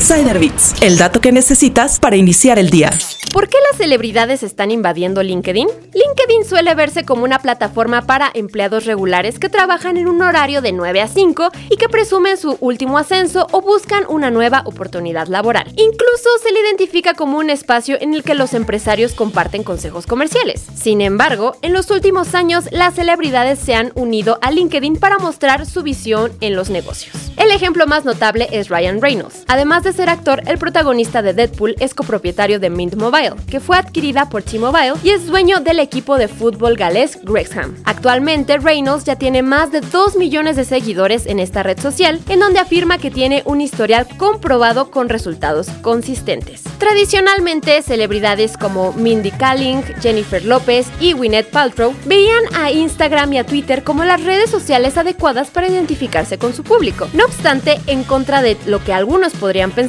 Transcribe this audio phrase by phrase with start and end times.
[0.00, 0.40] Insider
[0.80, 2.90] el dato que necesitas para iniciar el día.
[3.34, 5.68] ¿Por qué las celebridades están invadiendo LinkedIn?
[5.68, 10.72] LinkedIn suele verse como una plataforma para empleados regulares que trabajan en un horario de
[10.72, 15.66] 9 a 5 y que presumen su último ascenso o buscan una nueva oportunidad laboral.
[15.76, 20.64] Incluso se le identifica como un espacio en el que los empresarios comparten consejos comerciales.
[20.74, 25.66] Sin embargo, en los últimos años las celebridades se han unido a LinkedIn para mostrar
[25.66, 27.14] su visión en los negocios.
[27.36, 29.44] El ejemplo más notable es Ryan Reynolds.
[29.46, 33.76] Además de ser actor, el protagonista de Deadpool es copropietario de Mint Mobile que fue
[33.76, 37.76] adquirida por T-Mobile y es dueño del equipo de fútbol galés Wrexham.
[37.84, 42.40] Actualmente, Reynolds ya tiene más de 2 millones de seguidores en esta red social, en
[42.40, 46.62] donde afirma que tiene un historial comprobado con resultados consistentes.
[46.78, 53.44] Tradicionalmente, celebridades como Mindy Kaling, Jennifer López y Gwyneth Paltrow veían a Instagram y a
[53.44, 57.08] Twitter como las redes sociales adecuadas para identificarse con su público.
[57.12, 59.79] No obstante, en contra de lo que algunos podrían pensar,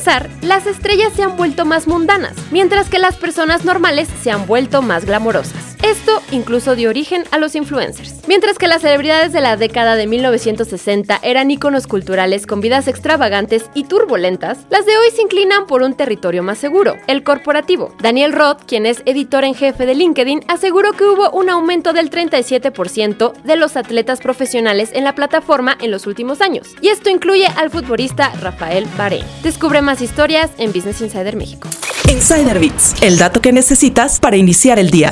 [0.41, 4.81] las estrellas se han vuelto más mundanas, mientras que las personas normales se han vuelto
[4.81, 5.70] más glamorosas.
[5.83, 8.27] Esto incluso dio origen a los influencers.
[8.27, 13.65] Mientras que las celebridades de la década de 1960 eran íconos culturales con vidas extravagantes
[13.73, 17.95] y turbulentas, las de hoy se inclinan por un territorio más seguro, el corporativo.
[17.99, 22.11] Daniel Roth, quien es editor en jefe de LinkedIn, aseguró que hubo un aumento del
[22.11, 26.69] 37% de los atletas profesionales en la plataforma en los últimos años.
[26.81, 29.23] Y esto incluye al futbolista Rafael Baré.
[29.41, 31.67] Descubre más historias en Business Insider México.
[32.09, 35.11] Insider Bits, el dato que necesitas para iniciar el día.